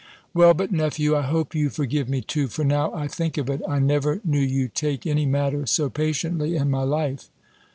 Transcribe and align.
"Well, 0.33 0.55
but, 0.55 0.71
nephew, 0.71 1.15
I 1.15 1.21
hope 1.21 1.53
you 1.53 1.69
forgive 1.69 2.09
me 2.09 2.21
too; 2.21 2.47
for 2.47 2.63
now 2.63 2.91
I 2.91 3.07
think 3.07 3.37
of 3.37 3.51
it, 3.51 3.61
I 3.69 3.77
never 3.77 4.19
knew 4.25 4.39
you 4.39 4.67
take 4.67 5.05
any 5.05 5.27
matter 5.27 5.67
so 5.67 5.91
patiently 5.91 6.55
in 6.55 6.71
my 6.71 6.81
life." 6.81 7.29